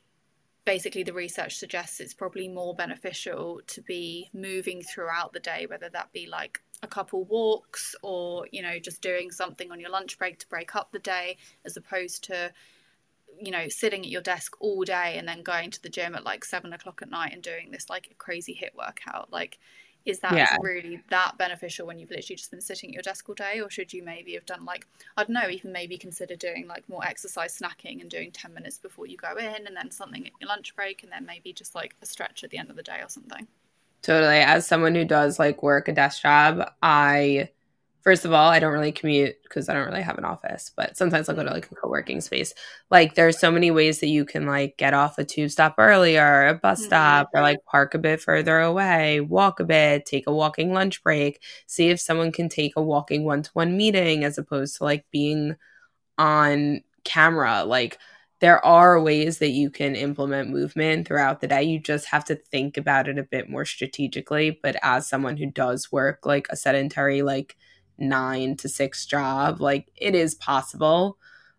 [0.65, 5.89] basically the research suggests it's probably more beneficial to be moving throughout the day, whether
[5.89, 10.19] that be like a couple walks or you know just doing something on your lunch
[10.19, 12.53] break to break up the day as opposed to
[13.41, 16.25] you know sitting at your desk all day and then going to the gym at
[16.25, 19.59] like seven o'clock at night and doing this like crazy HIIT workout like
[20.05, 20.57] is that yeah.
[20.61, 23.61] really that beneficial when you've literally just been sitting at your desk all day?
[23.61, 26.89] Or should you maybe have done like i don't know even maybe consider doing like
[26.89, 30.33] more exercise snacking and doing 10 minutes before you go in and then something at
[30.41, 32.83] your lunch break and then maybe just like a stretch at the end of the
[32.83, 33.47] day or something?
[34.03, 34.39] Totally.
[34.39, 37.49] As someone who does like work a desk job i
[38.03, 40.97] first of all, I don't really commute because I don't really have an office, but
[40.97, 42.53] sometimes I'll go to like a co-working space.
[42.91, 46.49] Like there's so many ways that you can like get off a tube stop earlier,
[46.49, 46.87] a bus mm-hmm.
[46.87, 51.03] stop, or like park a bit further away, walk a bit, take a walking lunch
[51.03, 55.57] break, see if someone can take a walking one-to-one meeting as opposed to like being
[56.19, 57.65] on camera.
[57.65, 57.99] Like
[58.41, 61.63] there are ways that you can implement movement throughout the day.
[61.63, 64.59] You just have to think about it a bit more strategically.
[64.61, 67.57] But as someone who does work like a sedentary, like
[67.99, 69.61] nine to six job.
[69.61, 71.19] Like it is possible.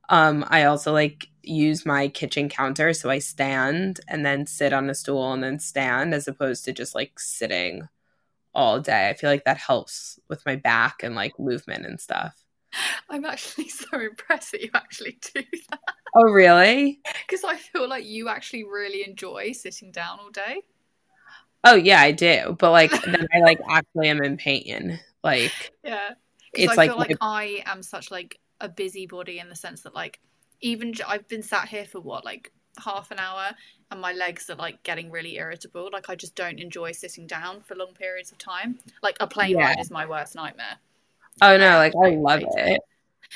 [0.09, 4.89] Um, I also like use my kitchen counter so I stand and then sit on
[4.89, 7.87] a stool and then stand as opposed to just like sitting
[8.53, 9.09] all day.
[9.09, 12.35] I feel like that helps with my back and like movement and stuff.
[13.09, 15.79] I'm actually so impressed that you actually do that.
[16.15, 17.01] Oh, really?
[17.27, 20.61] Because I feel like you actually really enjoy sitting down all day.
[21.63, 22.55] Oh yeah, I do.
[22.59, 24.99] But like then I like actually am in pain.
[25.23, 26.11] Like yeah,
[26.53, 29.95] it's I like, feel like I am such like a busybody in the sense that
[29.95, 30.19] like
[30.61, 32.51] even I've been sat here for what like
[32.83, 33.51] half an hour
[33.91, 35.89] and my legs are like getting really irritable.
[35.91, 38.79] Like I just don't enjoy sitting down for long periods of time.
[39.01, 39.67] Like a plane yeah.
[39.67, 40.77] ride is my worst nightmare.
[41.41, 42.81] Oh no, um, like I love it.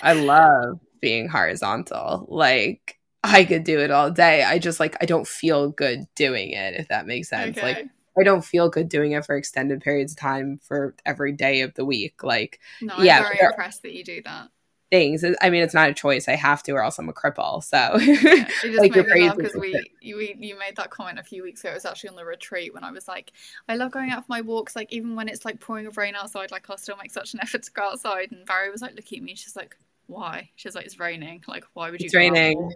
[0.02, 2.26] I love being horizontal.
[2.30, 4.44] Like I could do it all day.
[4.44, 7.58] I just like I don't feel good doing it if that makes sense.
[7.58, 7.68] Okay.
[7.68, 7.88] Like
[8.20, 11.74] I don't feel good doing it for extended periods of time for every day of
[11.76, 12.24] the week.
[12.24, 14.50] Like, no, I'm yeah, very impressed that you do that.
[14.90, 15.24] Things.
[15.42, 16.30] I mean, it's not a choice.
[16.30, 17.62] I have to, or else I'm a cripple.
[17.62, 21.20] So, yeah, it just like, made me laugh because we, we you made that comment
[21.20, 21.72] a few weeks ago.
[21.72, 23.34] It was actually on the retreat when I was like,
[23.68, 24.78] I love going out for my walks.
[24.78, 27.40] Like even when it's like pouring of rain outside, like I'll still make such an
[27.44, 28.32] effort to go outside.
[28.32, 29.36] And Barry was like, looking at me.
[29.36, 29.76] She's like,
[30.08, 30.52] why?
[30.56, 31.44] She's like, it's raining.
[31.48, 32.06] Like, why would you?
[32.06, 32.72] It's raining.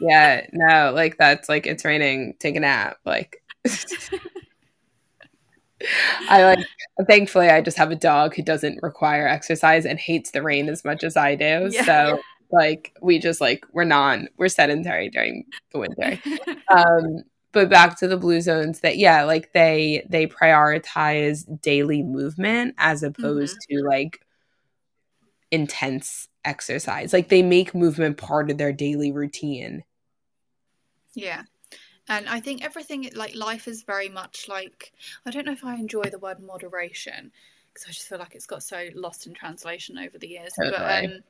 [0.00, 2.36] yeah, no, like that's like it's raining.
[2.38, 2.98] Take a nap.
[3.04, 3.42] Like.
[6.28, 6.66] I like
[7.06, 10.84] thankfully I just have a dog who doesn't require exercise and hates the rain as
[10.84, 11.70] much as I do.
[11.78, 11.84] Yeah.
[11.84, 16.18] So like we just like we're non we're sedentary during the winter.
[16.74, 22.74] um but back to the blue zones that yeah, like they they prioritize daily movement
[22.78, 23.78] as opposed mm-hmm.
[23.78, 24.20] to like
[25.50, 27.12] intense exercise.
[27.12, 29.84] Like they make movement part of their daily routine.
[31.14, 31.44] Yeah
[32.08, 34.92] and i think everything like life is very much like
[35.26, 37.30] i don't know if i enjoy the word moderation
[37.72, 40.76] because i just feel like it's got so lost in translation over the years totally.
[40.76, 41.20] but um,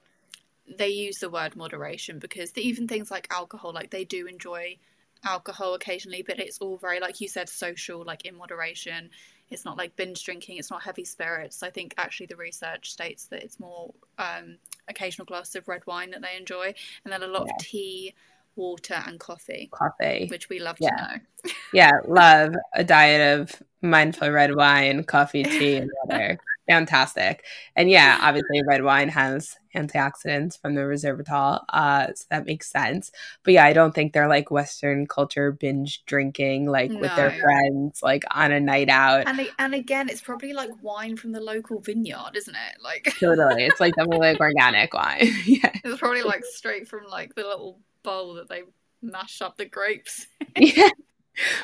[0.77, 4.77] they use the word moderation because the, even things like alcohol like they do enjoy
[5.25, 9.11] alcohol occasionally but it's all very like you said social like in moderation
[9.51, 13.25] it's not like binge drinking it's not heavy spirits i think actually the research states
[13.27, 14.57] that it's more um,
[14.89, 16.73] occasional glass of red wine that they enjoy
[17.05, 17.53] and then a lot yeah.
[17.53, 18.15] of tea
[18.59, 19.71] water and coffee.
[19.73, 20.27] Coffee.
[20.29, 20.91] Which we love yeah.
[20.91, 21.53] to know.
[21.73, 26.39] yeah, love a diet of mindful red wine, coffee, tea, and water.
[26.69, 27.45] Fantastic.
[27.77, 31.65] And yeah, obviously red wine has antioxidants from the resveratrol.
[31.71, 33.11] Uh, so that makes sense.
[33.43, 37.01] But yeah, I don't think they're like Western culture binge drinking like no.
[37.01, 39.27] with their friends, like on a night out.
[39.27, 42.83] And and again, it's probably like wine from the local vineyard, isn't it?
[42.83, 43.65] Like totally.
[43.65, 45.31] It's like something like organic wine.
[45.47, 45.73] yeah.
[45.85, 48.63] It's probably like straight from like the little bowl that they
[49.03, 50.27] mash up the grapes.
[50.57, 50.89] yeah.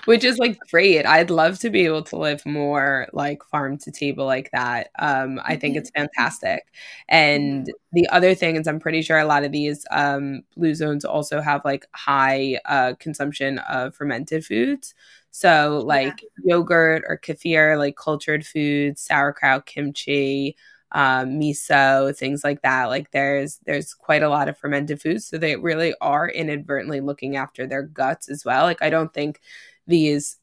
[0.04, 1.04] Which is like great.
[1.04, 4.90] I'd love to be able to live more like farm to table like that.
[5.00, 6.62] Um, I think it's fantastic.
[7.08, 11.04] And the other thing is, I'm pretty sure a lot of these um, blue zones
[11.04, 14.94] also have like high uh, consumption of fermented foods.
[15.32, 16.54] So, like yeah.
[16.54, 20.54] yogurt or kefir, like cultured foods, sauerkraut, kimchi,
[20.94, 22.84] um, miso, things like that.
[22.84, 27.36] Like there's there's quite a lot of fermented foods, so they really are inadvertently looking
[27.36, 28.62] after their guts as well.
[28.62, 29.40] Like I don't think
[29.86, 30.36] these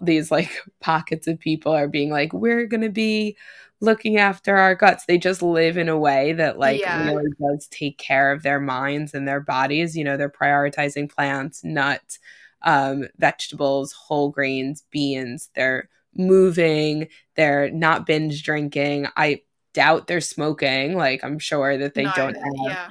[0.00, 0.50] these like
[0.80, 3.36] pockets of people are being like we're gonna be
[3.80, 5.06] looking after our guts.
[5.06, 7.06] They just live in a way that like yeah.
[7.06, 9.96] really does take care of their minds and their bodies.
[9.96, 12.18] You know, they're prioritizing plants, nuts,
[12.62, 15.50] um, vegetables, whole grains, beans.
[15.54, 17.08] They're moving.
[17.36, 19.08] They're not binge drinking.
[19.16, 19.42] I
[19.74, 20.96] doubt they're smoking.
[20.96, 22.88] Like I'm sure that they no, don't have yeah.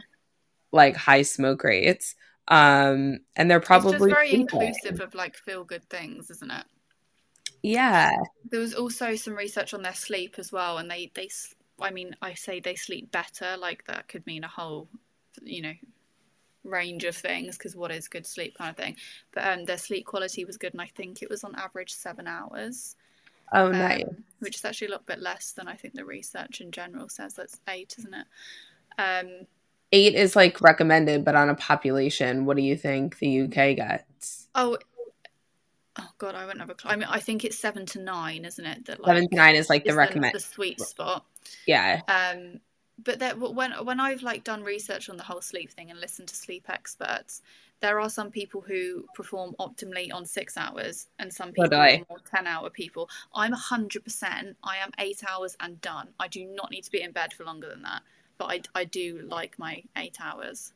[0.71, 2.15] like high smoke rates.
[2.47, 6.65] Um, and they're probably very inclusive of like feel good things, isn't it?
[7.63, 8.11] Yeah.
[8.49, 11.29] There was also some research on their sleep as well, and they they
[11.79, 14.89] I mean, I say they sleep better, like that could mean a whole,
[15.41, 15.73] you know,
[16.63, 18.97] range of things because what is good sleep kind of thing.
[19.33, 22.27] But um, their sleep quality was good, and I think it was on average seven
[22.27, 22.95] hours.
[23.51, 24.03] Oh, nice.
[24.03, 27.09] Um, which is actually a little bit less than I think the research in general
[27.09, 27.33] says.
[27.33, 28.25] That's eight, isn't it?
[28.97, 29.47] Um,
[29.91, 34.47] eight is like recommended, but on a population, what do you think the UK gets?
[34.55, 34.77] Oh,
[35.97, 36.91] oh god, I wouldn't have a clue.
[36.91, 38.85] I mean, I think it's seven to nine, isn't it?
[38.85, 41.25] That like, seven to nine is like the recommend the sweet spot.
[41.65, 42.01] Yeah.
[42.07, 42.59] Um,
[43.03, 46.27] but that when when I've like done research on the whole sleep thing and listened
[46.29, 47.41] to sleep experts,
[47.83, 52.17] there are some people who perform optimally on six hours and some people are more
[52.33, 53.09] 10 hour people.
[53.35, 56.07] I'm 100% i am eight hours and done.
[56.17, 58.01] I do not need to be in bed for longer than that
[58.37, 60.73] but i, I do like my eight hours.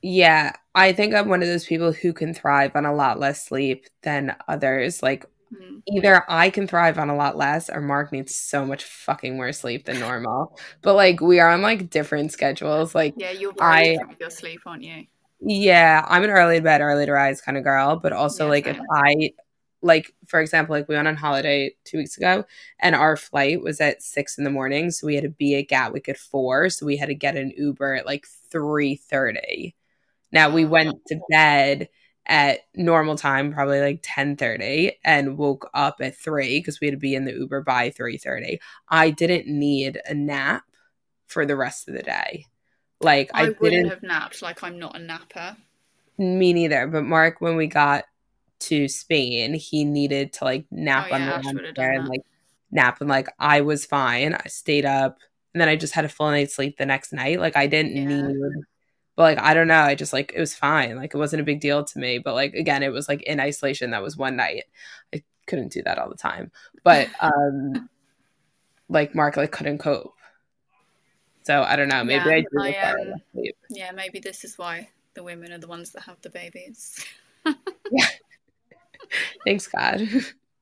[0.00, 3.44] Yeah i think i'm one of those people who can thrive on a lot less
[3.44, 5.02] sleep than others.
[5.02, 5.82] Like mm.
[5.88, 9.52] either i can thrive on a lot less or mark needs so much fucking more
[9.52, 10.56] sleep than normal.
[10.82, 12.94] But like we are on like different schedules.
[12.94, 15.06] Like yeah you're I, your sleep aren't you
[15.44, 18.50] yeah, I'm an early to bed, early to rise kind of girl, but also yeah,
[18.50, 19.32] like if I
[19.82, 22.44] like for example, like we went on holiday two weeks ago
[22.80, 24.90] and our flight was at six in the morning.
[24.90, 26.70] So we had to be at Gatwick at four.
[26.70, 29.74] So we had to get an Uber at like three thirty.
[30.32, 31.88] Now we oh, went to bed
[32.26, 36.94] at normal time, probably like 10 30, and woke up at three because we had
[36.94, 38.60] to be in the Uber by 3 30.
[38.88, 40.64] I didn't need a nap
[41.26, 42.46] for the rest of the day.
[43.00, 44.42] Like I, I wouldn't have napped.
[44.42, 45.56] Like I'm not a napper.
[46.18, 46.86] Me neither.
[46.86, 48.04] But Mark, when we got
[48.60, 52.22] to Spain, he needed to like nap oh, on yeah, the and like
[52.70, 54.34] nap, and like I was fine.
[54.34, 55.18] I stayed up,
[55.52, 57.40] and then I just had a full night's sleep the next night.
[57.40, 58.04] Like I didn't yeah.
[58.04, 58.36] need.
[59.16, 60.96] But like I don't know, I just like it was fine.
[60.96, 62.18] Like it wasn't a big deal to me.
[62.18, 63.90] But like again, it was like in isolation.
[63.90, 64.64] That was one night.
[65.14, 66.50] I couldn't do that all the time.
[66.82, 67.88] But um
[68.88, 70.14] like Mark like couldn't cope.
[71.44, 72.02] So I don't know.
[72.04, 73.12] Maybe yeah, I do.
[73.12, 77.04] Um, yeah, maybe this is why the women are the ones that have the babies.
[77.46, 78.06] yeah.
[79.44, 79.98] Thanks God.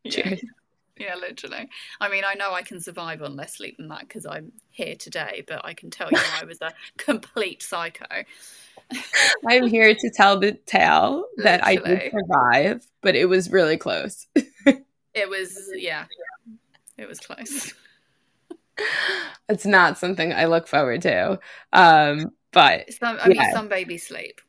[0.08, 0.42] Cheers.
[0.42, 1.06] Yeah.
[1.06, 1.68] yeah, literally.
[2.00, 4.96] I mean, I know I can survive on less sleep than that because I'm here
[4.96, 8.24] today, but I can tell you I was a complete psycho.
[9.46, 14.26] I'm here to tell the tale that I did survive, but it was really close.
[14.34, 16.06] it was, yeah,
[16.98, 17.72] it was close
[19.48, 21.38] it's not something I look forward to.
[21.72, 23.42] Um, but some, I yeah.
[23.42, 24.40] mean, some babies sleep.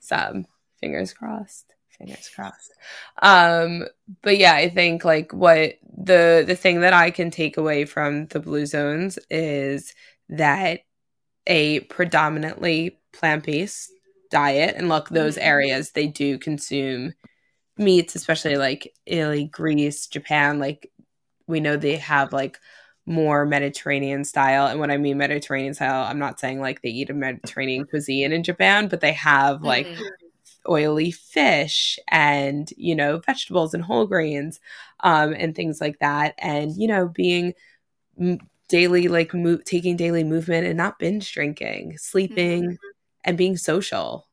[0.00, 0.46] Some
[0.80, 1.74] fingers crossed.
[1.90, 2.72] Fingers crossed.
[3.22, 3.84] Um,
[4.22, 8.26] but yeah, I think like what the the thing that I can take away from
[8.26, 9.94] the blue zones is
[10.30, 10.80] that
[11.46, 13.92] a predominantly plant based
[14.30, 15.46] diet, and look, those mm-hmm.
[15.46, 17.12] areas they do consume
[17.76, 20.58] meats, especially like Italy, Greece, Japan.
[20.58, 20.90] Like
[21.46, 22.58] we know they have like
[23.10, 24.66] more Mediterranean style.
[24.66, 28.32] And when I mean Mediterranean style, I'm not saying like they eat a Mediterranean cuisine
[28.32, 30.72] in Japan, but they have like mm-hmm.
[30.72, 34.60] oily fish and, you know, vegetables and whole grains
[35.00, 36.34] um, and things like that.
[36.38, 37.54] And, you know, being
[38.68, 42.74] daily, like mo- taking daily movement and not binge drinking, sleeping mm-hmm.
[43.24, 44.28] and being social.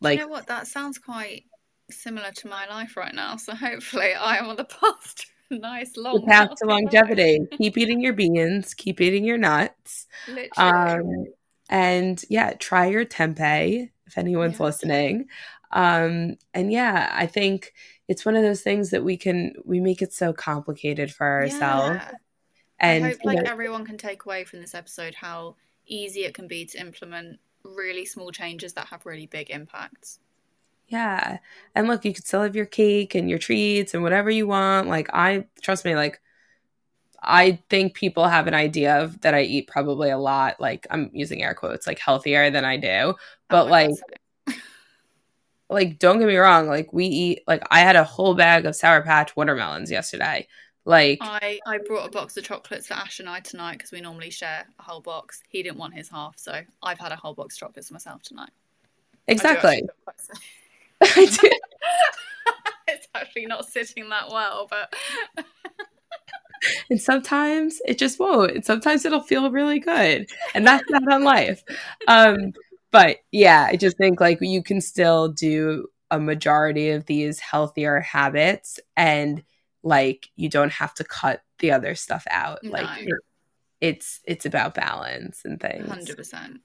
[0.00, 0.48] Like, you know what?
[0.48, 1.44] That sounds quite
[1.90, 3.36] similar to my life right now.
[3.36, 5.24] So hopefully I am on the path
[5.60, 7.46] nice long the path to longevity.
[7.58, 10.06] keep eating your beans, keep eating your nuts.
[10.28, 10.48] Literally.
[10.56, 11.24] Um,
[11.68, 14.66] and yeah, try your tempeh if anyone's yeah.
[14.66, 15.28] listening.
[15.72, 17.72] Um, and yeah, I think
[18.08, 22.00] it's one of those things that we can we make it so complicated for ourselves.
[22.00, 22.10] Yeah.
[22.80, 26.34] And I hope like know, everyone can take away from this episode how easy it
[26.34, 30.18] can be to implement really small changes that have really big impacts.
[30.90, 31.38] Yeah.
[31.74, 34.88] And look, you could still have your cake and your treats and whatever you want.
[34.88, 36.20] Like, I trust me, like,
[37.22, 41.10] I think people have an idea of that I eat probably a lot, like, I'm
[41.12, 42.88] using air quotes, like healthier than I do.
[42.88, 43.16] Oh
[43.48, 43.90] but, oh, like,
[45.70, 48.74] like, don't get me wrong, like, we eat, like, I had a whole bag of
[48.74, 50.48] Sour Patch watermelons yesterday.
[50.84, 54.00] Like, I, I brought a box of chocolates for Ash and I tonight because we
[54.00, 55.42] normally share a whole box.
[55.48, 58.50] He didn't want his half, so I've had a whole box of chocolates myself tonight.
[59.28, 59.84] Exactly.
[61.16, 61.50] I do.
[62.88, 64.94] it's actually not sitting that well, but.
[66.90, 68.52] and sometimes it just won't.
[68.52, 70.28] And sometimes it'll feel really good.
[70.54, 71.62] And that's not on life.
[72.06, 72.52] Um,
[72.90, 78.00] but yeah, I just think like you can still do a majority of these healthier
[78.00, 79.42] habits and
[79.82, 82.62] like you don't have to cut the other stuff out.
[82.62, 82.72] No.
[82.72, 83.14] Like it,
[83.80, 85.86] it's it's about balance and things.
[85.88, 86.58] 100%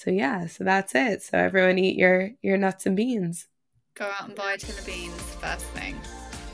[0.00, 1.22] so yeah, so that's it.
[1.22, 3.48] So everyone eat your your nuts and beans.
[3.94, 6.00] Go out and buy a tin of beans first thing.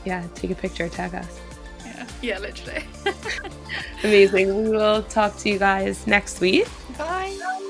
[0.03, 1.39] Yeah, take a picture, tag us.
[1.85, 1.95] Yeah.
[1.95, 2.83] Yeah, yeah, literally.
[4.03, 4.63] Amazing.
[4.63, 6.67] We will talk to you guys next week.
[6.97, 7.63] Bye.